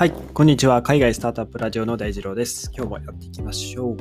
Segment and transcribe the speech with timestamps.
[0.00, 0.80] はい、こんにちは。
[0.80, 2.70] 海外スタートアップラジオの大二郎です。
[2.74, 3.96] 今日もやっていきましょう。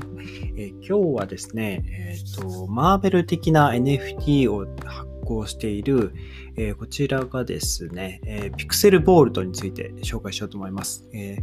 [0.56, 6.14] えー、今日はですね、えっ、ー、と、マーベル的な NFT を発行している、
[6.56, 11.06] えー、こちらがですね、えピクセルボールトについて紹介しようと思います。
[11.14, 11.40] え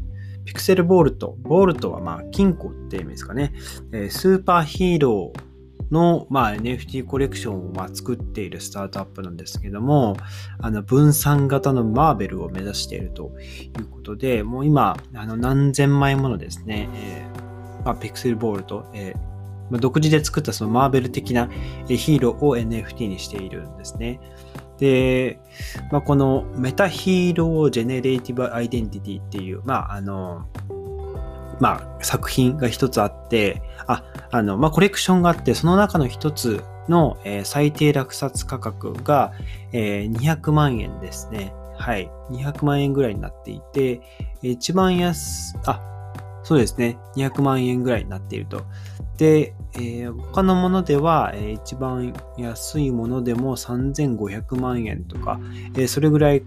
[0.46, 1.36] ピクセルボールト。
[1.42, 3.52] ボールトはまあ金庫って意味ですかね。
[3.92, 5.45] えスーパーヒーロー
[5.90, 10.16] の、まあ、NFT コレクションをまあ作っているスタートアップなんですけども、
[10.58, 13.32] あの分散型のマーベルを目指していると
[13.78, 19.36] いうことで、もう今、あの何千枚ものですね、えーまあ、ピクセルボルトと、えー
[19.70, 21.48] まあ、独自で作ったそのマーベル的な
[21.88, 24.20] ヒーローを NFT にしているんですね。
[24.78, 25.40] で、
[25.90, 30.46] まあ、この Meta Hero Generative Identity っていう、まあ、あの、
[31.60, 39.32] まあ、作品が一つあって、あ、あの、まあ、コレクションがあって、その中の一つの、えー、最低落札価格が、
[39.72, 41.52] えー、200万円ですね。
[41.78, 42.10] はい。
[42.30, 44.00] 200万円ぐらいになっていて、
[44.42, 45.80] 一番安、あ、
[46.42, 46.98] そうですね。
[47.16, 48.62] 200万円ぐらいになっていると。
[49.16, 55.40] で、えー、他のものでは、えー、一番安いものでも3500万円とか、
[55.74, 56.42] えー、それぐらい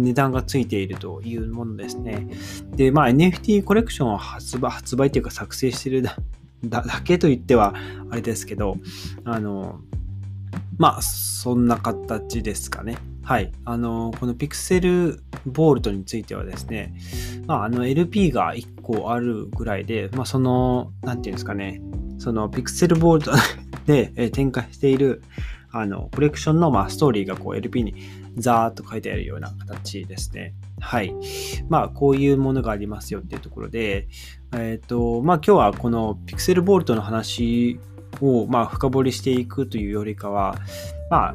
[0.00, 2.28] 値段がついているというものですね。
[2.74, 6.16] で、まあ NFT コレクションを発売、発売というか作成しているだ
[6.64, 7.74] だけと言っては
[8.10, 8.78] あれですけど、
[9.24, 9.80] あの、
[10.78, 12.96] まあそんな形ですかね。
[13.22, 13.52] はい。
[13.64, 16.94] あの、このピクセルボールトについてはですね、
[17.46, 21.80] まああの LP が1個あるぐらいで、まあその、なんていうんですかね、
[22.18, 23.32] そのピクセルボールト
[23.86, 25.22] で展開している
[25.70, 27.94] あのコレクションのまあストーリーがこう LP に
[28.36, 30.54] ザーっと書いてあるような形ですね。
[30.80, 31.14] はい。
[31.68, 34.08] まあ、こういうものがありますよっていうところで、
[34.52, 37.78] えっ、ー、と、まあ、今日はこのピクセルボルトの話
[38.20, 40.56] を、まあ、深掘りしていくというよりかは、
[41.10, 41.34] まあ、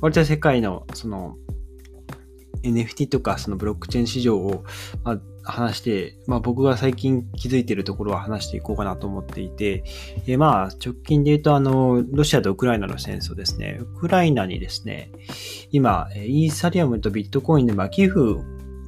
[0.00, 1.36] 割と世界の、その、
[2.62, 4.64] NFT とかそのブロックチェーン市場を、
[5.02, 9.84] まあ、話して、まあ、僕が最近気づいているところは話していこうかなと思っていて、
[10.26, 13.78] えまあ、直近で言うと、あの、ロシアとウクライナの戦争ですね。
[13.80, 15.10] ウクライナにですね、
[15.70, 18.20] 今、イーサリアムとビットコインで、ま寄付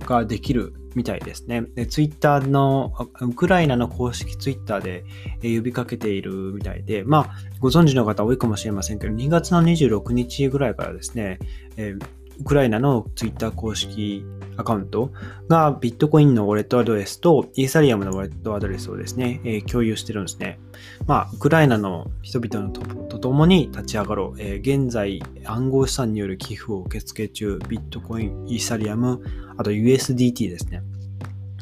[0.06, 1.64] ができるみたいですね。
[1.88, 5.04] ツイッターの、ウクライナの公式ツイッターで
[5.42, 11.38] 呼びかけているみたいで、まあ、ご存知の方多いかもしれませんけど、2月の26日ぐらいからですね、
[11.76, 14.24] えーウクライナのツイッター公式
[14.56, 15.12] アカウント
[15.48, 20.58] がビットコインのウォレットアドレスとイーサリアムのウォレットアドレスをですね、えー、共有してるんですね。
[21.06, 24.40] まあ、ウクライナの人々のととともに立ち上がろう。
[24.40, 29.22] えー、現在、暗号資産による寄付を受付中、ビットコイン、イーサリアム、
[29.56, 30.82] あと USDT ですね。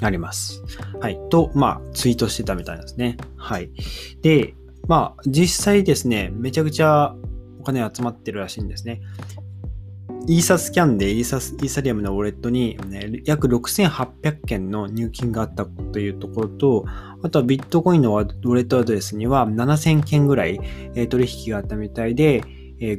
[0.01, 0.63] あります。
[0.99, 1.21] はい。
[1.29, 3.19] と、まあ、ツイートしてたみたいなんですね。
[3.37, 3.71] はい。
[4.23, 4.55] で、
[4.89, 7.15] まあ、実際ですね、めちゃくちゃ
[7.61, 9.03] お金集まってるらしいんですね。
[10.27, 16.85] イーサスキャンでイーサイーサリアムのウォレットに、ね、約6800件の入金があったというところと、
[17.23, 20.61] あとはビットコインのウォレットアドレスには7000件ぐらい、
[21.09, 22.45] 取引があったみたいで、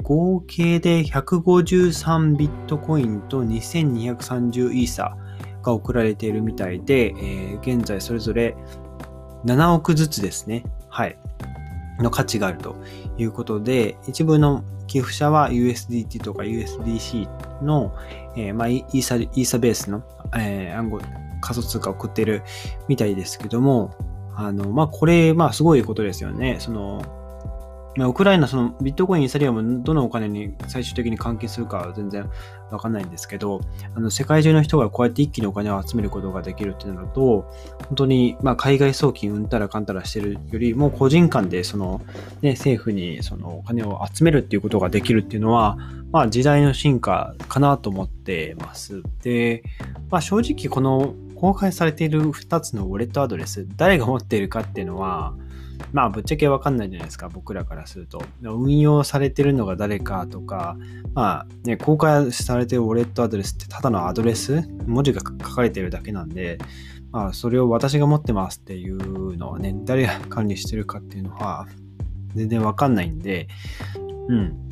[0.04, 5.16] 合計で153ビットコインと2230イーサ
[5.64, 7.14] が送られているみたいで、
[7.62, 8.56] 現在それぞれ
[9.46, 10.66] 7億ずつですね。
[10.90, 11.18] はい。
[12.02, 12.76] の価値があると
[13.18, 17.96] いうことで、一部の寄付者は USDT とか USDC の、
[18.36, 20.04] えー、まあ、イーサ、イーサベースの、
[20.36, 21.00] えー、暗号、
[21.42, 22.44] 仮想通貨を送ってる
[22.88, 23.96] みたいですけども、
[24.36, 26.58] あの、まあ、これ、まあ、すごいことですよね。
[26.60, 27.21] その、
[27.98, 32.30] まあ、ウクライナ、そのビットコイン、イーサリアム、どのお金に最終的に関係するかは全然
[32.72, 33.62] わかんないんですけど、
[33.96, 37.52] あの世界中の人がこうやって一気にお金を集めることができるっていうのと、
[37.88, 42.02] 本当に、まあ、海外送金うんたらかんたらしてるよりも、個人間でその、
[42.42, 45.78] ね、政府にそのお金を集めるっていうことができるっていうのは、
[46.12, 49.04] まあ、時代の進化かなと思ってます。
[49.22, 49.64] で、
[50.10, 55.34] まあ、正直この公開されている2つのウォレットアドレス、誰が持っているかっていうのは、
[55.94, 58.24] まあぶっちゃけわかんないじゃないですか、僕らからすると。
[58.42, 60.78] 運用されてるのが誰かとか、
[61.14, 66.58] まあね、公開されてるウォレットアドレスってただのアドレス、文字が書かれてるだけなんで、
[67.12, 71.68] まあそれを私が持ってますっていうのはね、誰が管理してるかっていうのは
[72.36, 73.48] 全然わかんないんで、
[74.30, 74.71] うん。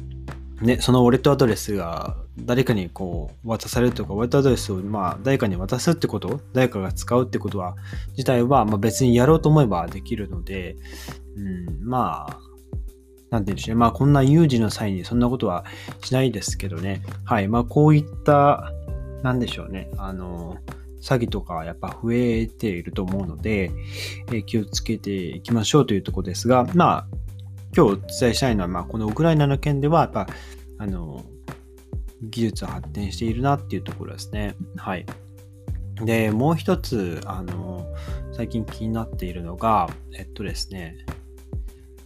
[0.62, 7.76] ね、そのウォレットアドレスが誰かにこう渡されるとか、ウォレットアドレスをまあ誰かに渡すってこと、誰かが使うってことは、
[8.12, 10.76] 自体はま別にやろうと思えばできるので、
[11.38, 12.40] うん、まあ、
[13.30, 13.80] なんて言うんでしょうね。
[13.80, 15.66] まあこんな有事の際にそんなことは
[16.04, 17.04] しないですけどね。
[17.24, 17.48] はい。
[17.48, 18.74] まあこういった、
[19.24, 19.90] なんでしょうね。
[19.98, 20.58] あの、
[21.02, 23.72] 詐欺とかやっぱ増えていると思うので、
[24.32, 27.08] え、気をつけていきましょうというとこですが、まあ、
[27.76, 30.28] 今日お伝えしたいのは、まあ、このウクライナの件では、やっぱ、
[30.78, 31.24] あの、
[32.22, 34.56] 技術は発展しているなっていうところですね。
[34.76, 35.06] はい。
[36.04, 37.86] で、もう一つ、あの、
[38.32, 40.98] 最近気になっているのが、えっとですね、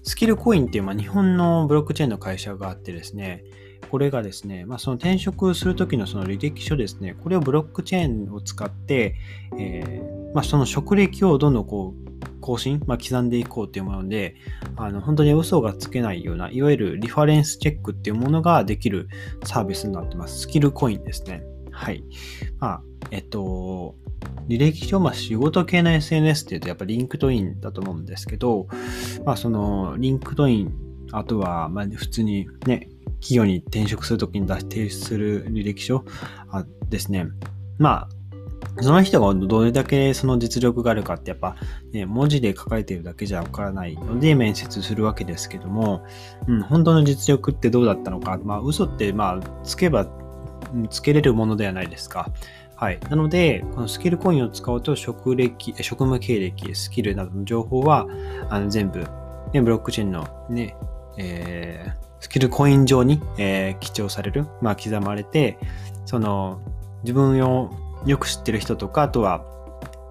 [0.03, 3.43] スキルコインっていう、まあ、日本のブロックチェーンの会社があってですね、
[3.89, 9.15] これがですね、まあ、その転職するときのその履歴書ですね、これをブロックチェーンを使って、
[9.57, 14.35] えー、まあ、その職歴をどんどんこう更新、まあ、刻んでいこうというもので、
[14.75, 19.07] あの本当に嘘がつけないような、いわゆるリファレンスチェックっていうものができる
[19.45, 20.41] サービスになってます。
[20.41, 21.41] スキルコインですね。
[21.71, 22.03] はい。
[22.59, 22.81] まあ、
[23.11, 23.95] えっと、
[24.49, 28.67] 履歴書、まあ仕事系の SNS っていうとやっぱ LinkedIn だと思うんですけど、
[29.25, 30.73] まあその LinkedIn、
[31.13, 32.89] あとはまあ普通にね、
[33.21, 36.03] 企業に転職するときに出提出する履歴書
[36.89, 37.27] ですね。
[37.79, 38.09] まあ、
[38.81, 41.55] その人がどれだけその実力があるかってやっぱ、
[41.91, 46.03] ね、文字で書かれているだけじゃわからないので面接するわけですけども、
[46.47, 50.07] うん、本当の実力ってどうだったのか、まあ嘘ってまあつけば
[50.89, 52.31] つけれるものではないですか。
[52.75, 52.99] はい。
[53.09, 58.07] なので、このスキルコインを使うと職歴、職務経歴、スキルなどの情報は
[58.49, 59.07] あの全部、
[59.53, 60.75] ね、ブロックチェーンのね、
[61.17, 65.57] えー、スキルコイン上に、えー、記帳される、まあ、刻まれて、
[66.05, 66.59] その、
[67.03, 67.71] 自分を
[68.05, 69.45] よく知ってる人とか、あとは、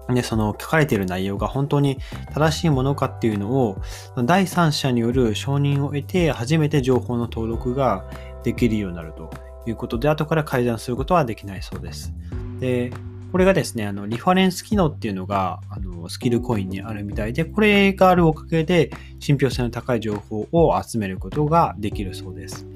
[0.09, 1.97] ね、その書かれている内容が本当に
[2.33, 3.77] 正しいものかっていうのを
[4.25, 8.05] 第三者による承認を得て初めて情報の登録が
[8.43, 9.31] できるようになると
[9.65, 12.13] いうことで後から改ざんすることはできないそうです。
[12.59, 12.91] で
[13.31, 22.67] これがですね、あのリファレンス機能っていうのがあのスキルコインにあるみたいで、これがあるおかげで信憑性の高い情報を集めることができるそうです。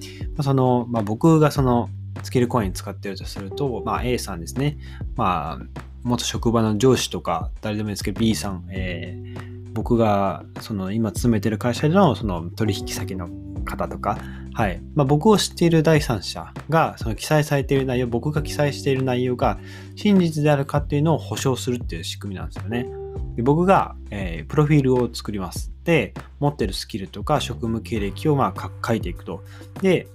[0.41, 1.89] そのまあ、僕がその
[2.23, 4.77] スキルコイン使ってるとすると、まあ、A さんですね。
[5.15, 13.29] まあ、元職場の上司とか、誰でもいいですけど、B さん、えー、僕がその今勤めてる会社でのその取引先の
[13.65, 14.17] 方とか、
[14.53, 14.81] はい。
[14.95, 19.59] まあ、僕を知っている第三者が、その記載されている内容、僕が記載している内容が
[19.95, 22.87] 真実であるかっていうのを保証するっていう仕組みなんですよね。
[23.35, 25.71] で僕が、えー、プロフィールを作ります。
[25.83, 29.43] で、持ってるスキルとか職務経歴をまあ書いていくと。
[29.81, 30.07] で、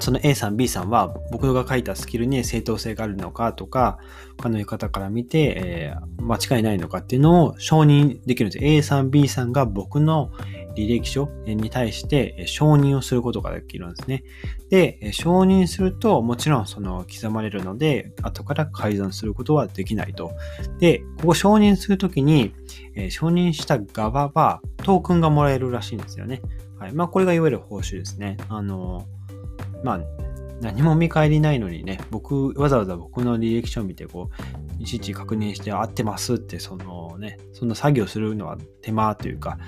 [0.00, 3.98] その A さん、B さんは僕が書いたスキルに正当性があるのかとか、
[4.38, 8.64] 他の方から見て、えー、間違いないのかっていうのを承認できるんです。
[8.64, 10.32] A さん、B さんが僕の
[10.76, 14.24] 履歴書に対して承認をすることができるんですね。
[14.70, 20.32] で、承認するともちろんその刻まれるので、後から改ざんすることはできないと。
[20.78, 22.54] で、ここ承認するときに、
[23.10, 26.40] 承認した側はトークンがもらえるらしいんですよね。
[26.78, 26.92] はい。
[26.94, 28.38] まあ、これがいわゆる報酬ですね。
[28.48, 29.06] あの、
[29.82, 30.00] まあ、
[30.60, 34.30] 何も見返りないのにね、僕、わざわざ僕の履歴書を見て、こ
[34.78, 39.58] う、いちいち確認して合ってますって、そのね、そんな作業するのは手間というか、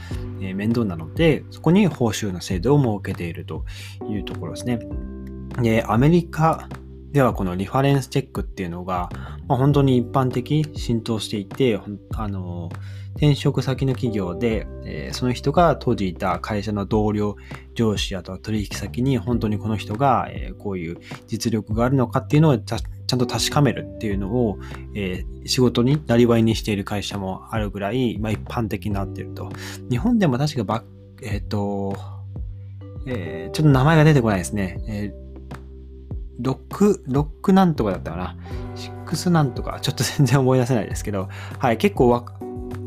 [0.40, 3.64] えー、面倒なので、そこに報酬の制度を設けていると
[4.08, 4.80] いうところですね。
[5.62, 6.68] で、アメリカ
[7.12, 9.08] ではこのリファレンスチェックっていうのが、
[9.48, 11.80] まあ、本当に一般的、浸透していて、
[12.14, 17.36] あのー転職先の企業で、えー、その人が当時いた会社の同僚、
[17.74, 22.76] 上司、あとは取引先に本当にこの人が、えー、こういう実力があるのかっていうのをちゃ
[23.16, 24.58] んと確かめるっていうのを、
[24.94, 29.50] えー、仕事になりわいにしている会社もあるぐらい、まあ、一般的になっていると。
[29.90, 30.84] 日本でも確かバ
[31.22, 31.94] えっ、と、
[33.06, 34.82] えちょっと名前が出てこないですね。
[34.88, 35.14] え
[36.40, 38.36] ロック、ロックなんとかだったかな。
[38.74, 42.24] シックスなんとか、ちょっと全然思い出せないですけど、はい、結構わ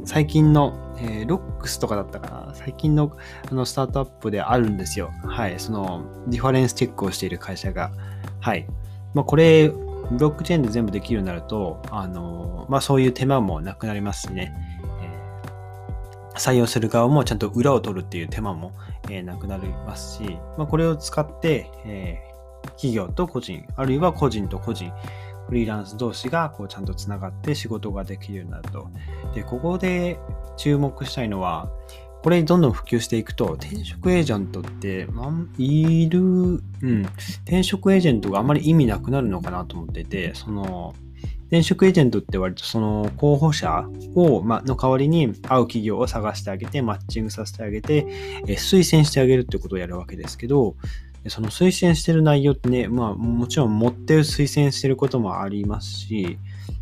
[0.06, 3.12] 最近の、えー、ロックスとかだったかな最近の
[3.50, 5.12] あのスタートアップであるんですよ。
[5.26, 5.60] はい。
[5.60, 7.92] その、ディファレンスチェックをしている会社が。
[8.40, 8.66] はい。
[9.14, 14.54] まあ、これ、ブロックチェーンで全部できるようになると、あの、まあ、そういう手間もなくなりますしね。
[16.36, 18.74] 採用する側もちゃんと裏を取るっていう手間も、
[19.10, 24.92] えー、なくなりますし、まあ、これを使って、えー、企業と個人、あるいは個人と個人、
[25.48, 28.90] フリーランス同士がこうちゃんとつながって仕事ができるようになると。
[29.34, 30.20] で、ここで
[30.58, 31.70] 注目したいのは、
[32.24, 36.62] これどんどん普及していくと、転職エージェントって、まいる、うん、
[37.44, 40.96] 転職エージェントがあまり意味なくなるのかなと思ってて、その、
[41.48, 45.38] 転職エージェントって割とその候補者を、ま、の代わりに会う
[45.68, 48.08] 企業を探してあげて、マッチングさせてあげて、
[48.48, 50.76] え推薦してあげるってことをやるわけですけど、
[51.28, 56.38] その推薦してる内容ってね、まあもちろん持ってる推薦してることもありますし、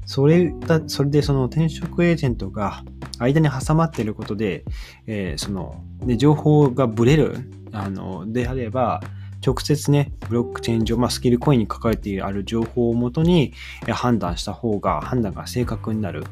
[0.05, 2.83] それだ、それでその転職エージェントが
[3.19, 4.65] 間に挟まっていることで、
[5.07, 7.37] えー、その、ね、情報がブレる、
[7.71, 9.01] あの、であれば、
[9.45, 13.53] 直接ね、ブロックチェーン上、まあ、スキルコインに書かれてある情報をもとに
[13.87, 16.23] 判断した方が、判断が正確になる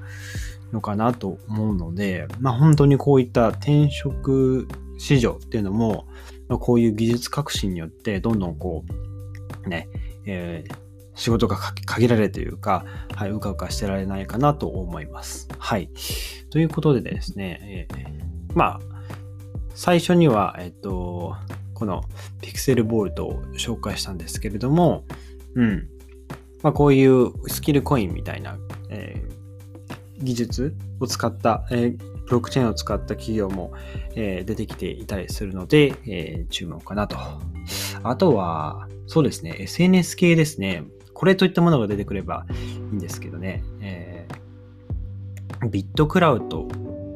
[0.71, 6.05] のかなと思うので、まあ、本当にこういった転職市場っていうのも、
[6.59, 8.83] こういう技術革新によってどんどんこ
[9.65, 9.89] う、ね、
[10.25, 10.75] えー、
[11.15, 15.47] 仕事が限られるというか、はい、うかうかしてられないかなと思います。
[15.57, 15.89] はい。
[16.49, 18.79] ということでですね、えー、まあ、
[19.75, 21.35] 最初には、えっと、
[21.73, 22.03] この
[22.41, 25.05] ピクセルボルトを紹介したんですけれども、
[25.55, 25.87] うん。
[26.61, 28.57] まあ、こういうスキルコインみたいな、
[28.89, 33.73] えー、技術を使った、えー、ブロックチェーンを使った企業も、
[34.15, 37.17] え、出てきていたりするので、え注目かなと。
[38.03, 40.85] あとは、そうですね、SNS 系ですね。
[41.13, 43.65] これといったものが出てくればいいんですけどね。
[43.81, 46.69] えー、ビットクラウド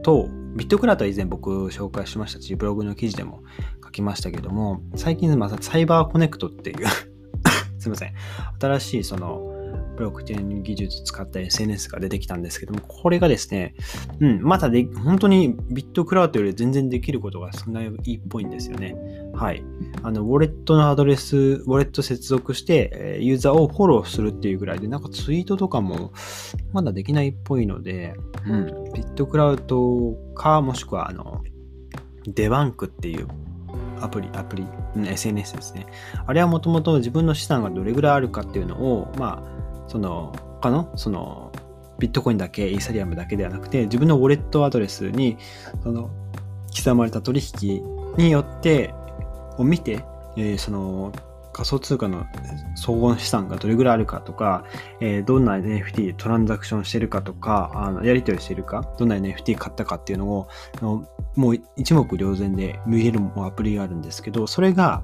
[0.04, 3.42] と、ビットクラウドは以前僕紹介しましたし、ブログの記事でも
[3.86, 6.88] 書きましたけども、最近またサイバーコネクトっていう
[7.80, 8.14] すいません。
[8.60, 9.55] 新しいその、
[9.96, 13.76] ブロックチェーン技術使った SNS が出てきたんですけども、これがですね、
[14.20, 18.96] うん、まだで、本当にビットクラウドより全然できることが少ないっぽいんですよね。
[19.34, 19.64] はい。
[20.04, 26.12] あの、ウォレットのアドレス、ウォレット接続して、ユーザーをフォローするっていうぐらいで、なんかツイートとかも
[26.74, 28.16] まだできないっぽいので、
[28.48, 31.44] うん、ビットクラウドか、もしくは、あの、
[32.28, 33.28] デバンクっていう
[34.02, 35.86] アプリ、アプリ、SNS ですね。
[36.26, 39.55] あれはもともと自分の資産がどれぐらいあるかっていうのを、まあ、
[39.88, 41.52] その他のその
[42.00, 45.38] ビットコインだけ、イーサリアムだけではなくて、自分のウォレットアドレスに、
[45.84, 46.10] その、
[46.76, 47.82] 刻まれた取引
[48.18, 48.94] によって、
[49.58, 50.04] を見て、
[50.36, 51.14] えー、その、
[51.54, 52.26] 仮想通貨の
[52.76, 54.66] 総合資産がどれぐらいあるかとか、
[55.00, 60.50] えー、どんな NFT でトランザクションしてるかとか、あのやり取りしてるか、どんな NFT 買ったかっていうのを、
[60.82, 65.02] のもう一目瞭然で見えるアプリがあるんですけど、それが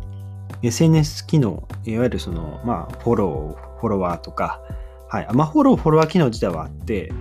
[0.62, 4.62] SNS 機能、いわゆるその、まあ、フォロー、フォロワーとか、
[5.10, 5.28] はい。
[5.34, 7.12] まあ、フォロー、フォロワー機能自体はあって、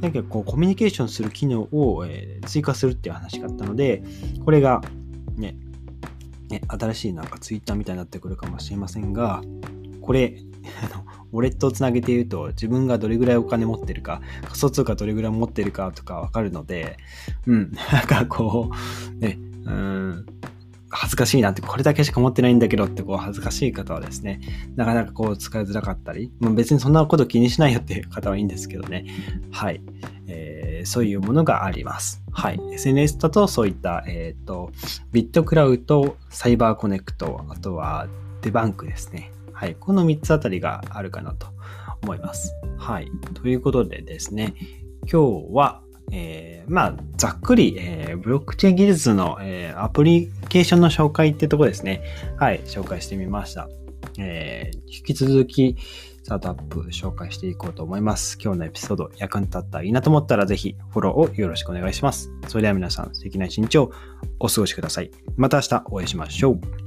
[0.00, 4.02] なんかこう、コミュニケーションする機能を、えー、追加するっていう話があったので、
[4.44, 4.80] これが、
[5.36, 5.56] ね、
[6.48, 9.42] ね、新しいなんかツイッターみたいになってくるかもしれませんが、
[10.00, 10.36] これ、
[10.82, 16.96] あの、ウォレットをつなげて言うと、自分がどれぐらいお金持ってるか、仮想通貨どれぐらい持ってるかとかわかるので、
[17.46, 18.70] うん、なんかこ
[19.16, 20.26] う、ね、うん、
[20.94, 24.40] 恥ずかしいなって、これだけしか持ってないんだけどってこう恥ずかしい方はですね、
[24.76, 29.06] なかなかこう使いづらかったり、まあ、別にそんなこと気にしないよっていう方はいいんですけどね。
[29.50, 29.80] はい。
[30.26, 32.22] えー、そういうものがあります。
[32.32, 32.60] はい。
[32.72, 34.70] SNS だとそういった、えっ、ー、と、
[35.12, 38.06] ビットクラウド、サイバーコネクト、あとは
[38.42, 39.32] デバンクですね。
[39.52, 39.74] はい。
[39.74, 41.48] この3つあたりがあるかなと
[42.02, 42.54] 思います。
[42.78, 43.10] はい。
[43.34, 44.54] ということでですね、
[45.10, 45.80] 今日は、
[46.12, 52.00] えー、まあ、ざっくり、えー、ブロックチェーン技術の、えー、アプリケーションの紹介ってとこですね。
[52.36, 53.68] はい、紹介してみました。
[54.20, 55.74] えー、引き続き、
[56.22, 58.38] スタートアップ紹介していこうと思います。
[58.40, 62.30] 今日のエピソード役に立ったらいいなと思ったらぜひフォローをよろしくお願いします。
[62.46, 63.90] それでは皆さん素敵な一日を
[64.38, 65.10] お過ごしください。
[65.36, 66.83] また明日お会いしましょう。